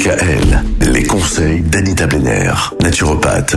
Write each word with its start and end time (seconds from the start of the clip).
DKL, 0.00 0.64
les 0.92 1.02
conseils 1.02 1.60
d'Anita 1.60 2.06
Benner, 2.06 2.54
naturopathe. 2.80 3.56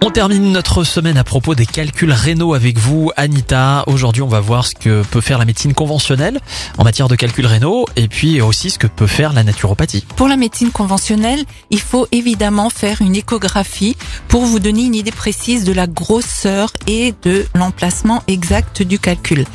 On 0.00 0.10
termine 0.10 0.52
notre 0.52 0.84
semaine 0.84 1.16
à 1.16 1.24
propos 1.24 1.56
des 1.56 1.66
calculs 1.66 2.12
rénaux 2.12 2.54
avec 2.54 2.78
vous, 2.78 3.10
Anita. 3.16 3.82
Aujourd'hui, 3.88 4.22
on 4.22 4.28
va 4.28 4.38
voir 4.38 4.64
ce 4.66 4.76
que 4.76 5.02
peut 5.02 5.20
faire 5.20 5.38
la 5.38 5.44
médecine 5.44 5.74
conventionnelle 5.74 6.40
en 6.78 6.84
matière 6.84 7.08
de 7.08 7.16
calculs 7.16 7.46
rénaux 7.46 7.86
et 7.96 8.06
puis 8.06 8.40
aussi 8.40 8.70
ce 8.70 8.78
que 8.78 8.86
peut 8.86 9.08
faire 9.08 9.32
la 9.32 9.42
naturopathie. 9.42 10.04
Pour 10.14 10.28
la 10.28 10.36
médecine 10.36 10.70
conventionnelle, 10.70 11.44
il 11.70 11.80
faut 11.80 12.06
évidemment 12.12 12.70
faire 12.70 13.02
une 13.02 13.16
échographie 13.16 13.96
pour 14.28 14.44
vous 14.44 14.60
donner 14.60 14.84
une 14.84 14.94
idée 14.94 15.10
précise 15.10 15.64
de 15.64 15.72
la 15.72 15.88
grosseur 15.88 16.72
et 16.86 17.12
de 17.22 17.44
l'emplacement 17.56 18.22
exact 18.28 18.82
du 18.82 19.00
calcul. 19.00 19.46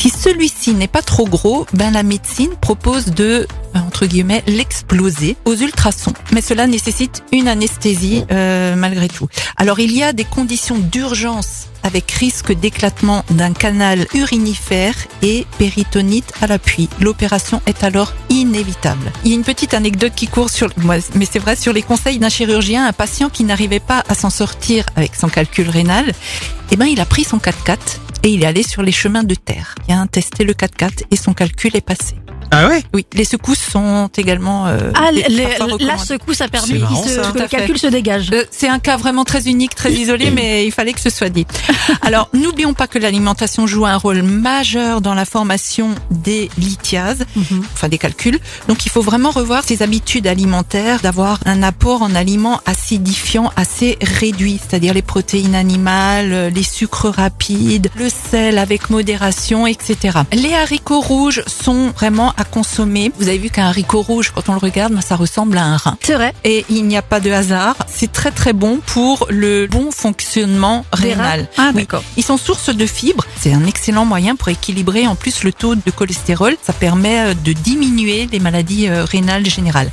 Si 0.00 0.08
celui-ci 0.08 0.72
n'est 0.72 0.88
pas 0.88 1.02
trop 1.02 1.26
gros, 1.26 1.66
ben 1.74 1.90
la 1.90 2.02
médecine 2.02 2.52
propose 2.58 3.04
de 3.08 3.46
entre 3.74 4.06
guillemets 4.06 4.42
l'exploser 4.46 5.36
aux 5.44 5.54
ultrasons. 5.54 6.14
Mais 6.32 6.40
cela 6.40 6.66
nécessite 6.66 7.22
une 7.32 7.48
anesthésie 7.48 8.24
euh, 8.32 8.76
malgré 8.76 9.08
tout. 9.08 9.28
Alors 9.58 9.78
il 9.78 9.94
y 9.94 10.02
a 10.02 10.14
des 10.14 10.24
conditions 10.24 10.78
d'urgence 10.78 11.66
avec 11.82 12.10
risque 12.12 12.50
d'éclatement 12.50 13.26
d'un 13.28 13.52
canal 13.52 14.06
urinifère 14.14 14.94
et 15.20 15.46
péritonite 15.58 16.32
à 16.40 16.46
l'appui. 16.46 16.88
L'opération 16.98 17.60
est 17.66 17.84
alors 17.84 18.14
inévitable. 18.30 19.12
Il 19.24 19.32
y 19.32 19.34
a 19.34 19.36
une 19.36 19.44
petite 19.44 19.74
anecdote 19.74 20.14
qui 20.16 20.28
court 20.28 20.48
sur, 20.48 20.70
mais 21.14 21.26
c'est 21.30 21.38
vrai, 21.38 21.56
sur 21.56 21.74
les 21.74 21.82
conseils 21.82 22.18
d'un 22.18 22.30
chirurgien, 22.30 22.86
un 22.86 22.94
patient 22.94 23.28
qui 23.28 23.44
n'arrivait 23.44 23.80
pas 23.80 24.02
à 24.08 24.14
s'en 24.14 24.30
sortir 24.30 24.86
avec 24.96 25.14
son 25.14 25.28
calcul 25.28 25.68
rénal, 25.68 26.14
eh 26.70 26.76
ben, 26.76 26.86
il 26.86 27.02
a 27.02 27.04
pris 27.04 27.24
son 27.24 27.36
4x4 27.36 27.76
et 28.22 28.28
il 28.28 28.42
est 28.42 28.46
allé 28.46 28.62
sur 28.62 28.82
les 28.82 28.92
chemins 28.92 29.24
de 29.24 29.34
terre. 29.34 29.74
Il 29.88 29.94
a 29.94 30.06
testé 30.06 30.44
le 30.44 30.52
4x4 30.52 31.04
et 31.10 31.16
son 31.16 31.34
calcul 31.34 31.74
est 31.76 31.80
passé. 31.80 32.16
Ah 32.52 32.66
ouais? 32.68 32.82
Oui, 32.92 33.06
les 33.12 33.24
secousses 33.24 33.60
sont 33.60 34.10
également. 34.16 34.66
Euh, 34.66 34.90
ah, 34.94 35.10
la 35.12 35.98
secousse 35.98 36.40
a 36.40 36.48
permis 36.48 36.80
que 36.80 37.38
le 37.38 37.48
calcul 37.48 37.78
se 37.78 37.86
dégage. 37.86 38.30
Euh, 38.32 38.44
c'est 38.50 38.68
un 38.68 38.80
cas 38.80 38.96
vraiment 38.96 39.24
très 39.24 39.48
unique, 39.48 39.74
très 39.74 39.92
isolé, 39.92 40.30
mais 40.34 40.66
il 40.66 40.72
fallait 40.72 40.92
que 40.92 41.00
ce 41.00 41.10
soit 41.10 41.28
dit. 41.28 41.46
Alors, 42.02 42.28
n'oublions 42.32 42.74
pas 42.74 42.88
que 42.88 42.98
l'alimentation 42.98 43.66
joue 43.66 43.86
un 43.86 43.96
rôle 43.96 44.22
majeur 44.22 45.00
dans 45.00 45.14
la 45.14 45.24
formation 45.24 45.94
des 46.10 46.50
lithiases, 46.58 47.24
mhm. 47.36 47.62
enfin 47.74 47.88
des 47.88 47.98
calculs. 47.98 48.38
Donc, 48.66 48.84
il 48.84 48.90
faut 48.90 49.02
vraiment 49.02 49.30
revoir 49.30 49.62
ses 49.62 49.82
habitudes 49.82 50.26
alimentaires, 50.26 51.00
d'avoir 51.00 51.38
un 51.46 51.62
apport 51.62 52.02
en 52.02 52.14
aliments 52.16 52.60
acidifiants 52.66 53.52
assez 53.54 53.96
réduit, 54.02 54.58
c'est-à-dire 54.60 54.92
les 54.92 55.02
protéines 55.02 55.54
animales, 55.54 56.52
les 56.52 56.62
sucres 56.64 57.10
rapides, 57.10 57.90
le 57.96 58.08
sel 58.08 58.58
avec 58.58 58.90
modération, 58.90 59.68
etc. 59.68 60.18
Les 60.32 60.54
haricots 60.54 61.00
rouges 61.00 61.44
sont 61.46 61.90
vraiment 61.90 62.34
à 62.40 62.44
consommer. 62.44 63.12
Vous 63.18 63.28
avez 63.28 63.38
vu 63.38 63.50
qu'un 63.50 63.66
haricot 63.66 64.02
rouge, 64.02 64.32
quand 64.34 64.48
on 64.48 64.52
le 64.54 64.58
regarde, 64.58 64.98
ça 65.02 65.16
ressemble 65.16 65.58
à 65.58 65.64
un 65.64 65.76
rein. 65.76 65.96
C'est 66.02 66.14
vrai. 66.14 66.34
Et 66.44 66.64
il 66.70 66.86
n'y 66.86 66.96
a 66.96 67.02
pas 67.02 67.20
de 67.20 67.30
hasard. 67.30 67.76
C'est 67.86 68.10
très 68.10 68.30
très 68.30 68.52
bon 68.52 68.80
pour 68.84 69.26
le 69.28 69.66
bon 69.66 69.90
fonctionnement 69.90 70.84
rénal. 70.92 71.48
Ah, 71.58 71.72
d'accord. 71.72 72.02
Ils 72.16 72.24
sont 72.24 72.38
source 72.38 72.74
de 72.74 72.86
fibres. 72.86 73.24
C'est 73.38 73.52
un 73.52 73.66
excellent 73.66 74.04
moyen 74.04 74.36
pour 74.36 74.48
équilibrer 74.48 75.06
en 75.06 75.14
plus 75.14 75.44
le 75.44 75.52
taux 75.52 75.74
de 75.74 75.90
cholestérol. 75.90 76.56
Ça 76.62 76.72
permet 76.72 77.20
euh, 77.20 77.34
de 77.34 77.52
diminuer 77.52 78.28
les 78.32 78.40
maladies 78.40 78.88
euh, 78.88 79.04
rénales 79.04 79.46
générales. 79.46 79.90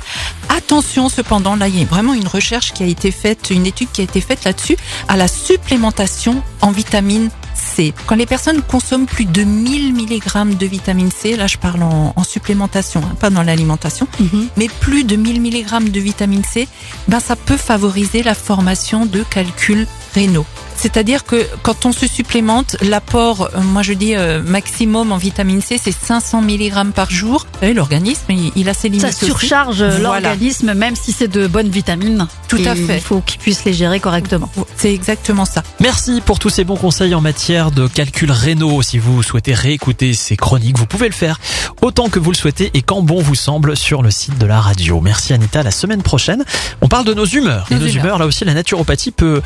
Attention 0.48 1.08
cependant, 1.08 1.56
là 1.56 1.68
il 1.68 1.78
y 1.78 1.82
a 1.82 1.86
vraiment 1.86 2.14
une 2.14 2.26
recherche 2.26 2.72
qui 2.72 2.82
a 2.82 2.86
été 2.86 3.10
faite, 3.10 3.50
une 3.50 3.66
étude 3.66 3.88
qui 3.92 4.00
a 4.00 4.04
été 4.04 4.20
faite 4.20 4.44
là-dessus, 4.44 4.76
à 5.08 5.16
la 5.16 5.28
supplémentation 5.28 6.42
en 6.62 6.70
vitamine 6.70 7.30
C. 7.78 7.94
Quand 8.06 8.16
les 8.16 8.26
personnes 8.26 8.60
consomment 8.60 9.06
plus 9.06 9.24
de 9.24 9.44
1000 9.44 9.94
mg 9.94 10.56
de 10.58 10.66
vitamine 10.66 11.12
C, 11.12 11.36
là 11.36 11.46
je 11.46 11.58
parle 11.58 11.84
en, 11.84 12.24
supplémentation, 12.24 13.00
hein, 13.04 13.14
pas 13.20 13.30
dans 13.30 13.44
l'alimentation, 13.44 14.08
mhm. 14.18 14.48
mais 14.56 14.66
plus 14.80 15.04
de 15.04 15.14
1000 15.14 15.40
mg 15.40 15.90
de 15.92 16.00
vitamine 16.00 16.42
C, 16.42 16.66
ben 17.06 17.20
ça 17.20 17.36
peut 17.36 17.56
favoriser 17.56 18.24
la 18.24 18.34
formation 18.34 19.06
de 19.06 19.22
calculs 19.22 19.86
rénaux. 20.14 20.46
C'est-à-dire 20.78 21.24
que 21.24 21.44
quand 21.62 21.86
on 21.86 21.92
se 21.92 22.06
supplémente, 22.06 22.76
l'apport, 22.82 23.50
euh, 23.54 23.60
moi 23.60 23.82
je 23.82 23.92
dis 23.94 24.14
euh, 24.14 24.40
maximum 24.42 25.10
en 25.10 25.16
vitamine 25.16 25.60
C, 25.60 25.76
c'est 25.82 25.92
500 25.92 26.42
mg 26.42 26.92
par 26.92 27.10
jour. 27.10 27.46
L'organisme, 27.62 28.32
il, 28.54 28.68
a 28.68 28.74
ses 28.74 28.88
limites. 28.88 29.12
Ça 29.12 29.26
surcharge 29.26 29.82
l'organisme, 29.82 30.74
même 30.74 30.94
si 30.94 31.10
c'est 31.10 31.26
de 31.26 31.48
bonnes 31.48 31.68
vitamines. 31.68 32.28
Tout 32.46 32.60
à 32.64 32.76
fait. 32.76 32.98
Il 32.98 33.00
faut 33.00 33.20
qu'il 33.20 33.40
puisse 33.40 33.64
les 33.64 33.72
gérer 33.72 33.98
correctement. 33.98 34.48
C'est 34.76 34.94
exactement 34.94 35.44
ça. 35.44 35.64
Merci 35.80 36.22
pour 36.24 36.38
tous 36.38 36.50
ces 36.50 36.62
bons 36.62 36.76
conseils 36.76 37.14
en 37.14 37.20
matière 37.20 37.72
de 37.72 37.88
calcul 37.88 38.30
rénaux. 38.30 38.80
Si 38.82 38.98
vous 38.98 39.24
souhaitez 39.24 39.54
réécouter 39.54 40.14
ces 40.14 40.36
chroniques, 40.36 40.78
vous 40.78 40.86
pouvez 40.86 41.08
le 41.08 41.14
faire 41.14 41.40
autant 41.82 42.08
que 42.08 42.20
vous 42.20 42.30
le 42.30 42.36
souhaitez 42.36 42.70
et 42.74 42.82
quand 42.82 43.02
bon 43.02 43.20
vous 43.20 43.34
semble 43.34 43.76
sur 43.76 44.02
le 44.02 44.12
site 44.12 44.38
de 44.38 44.46
la 44.46 44.60
radio. 44.60 45.00
Merci 45.00 45.32
Anita. 45.32 45.64
La 45.64 45.72
semaine 45.72 46.02
prochaine, 46.02 46.44
on 46.80 46.88
parle 46.88 47.04
de 47.04 47.14
nos 47.14 47.26
humeurs. 47.26 47.66
et 47.70 47.74
nos 47.74 47.88
humeurs, 47.88 48.18
là 48.18 48.26
aussi, 48.26 48.44
la 48.44 48.54
naturopathie 48.54 49.10
peut 49.10 49.42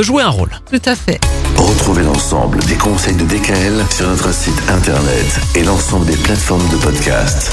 peut 0.00 0.06
jouer 0.06 0.22
un 0.22 0.30
rôle. 0.30 0.48
Tout 0.70 0.80
à 0.86 0.96
fait. 0.96 1.20
Retrouvez 1.58 2.02
l'ensemble 2.02 2.58
des 2.64 2.76
conseils 2.76 3.16
de 3.16 3.24
DKL 3.24 3.84
sur 3.90 4.08
notre 4.08 4.32
site 4.32 4.58
internet 4.70 5.40
et 5.54 5.62
l'ensemble 5.62 6.06
des 6.06 6.16
plateformes 6.16 6.66
de 6.70 6.76
podcast. 6.76 7.52